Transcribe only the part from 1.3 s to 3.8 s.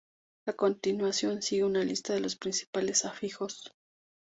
sigue una lista de los principales afijos.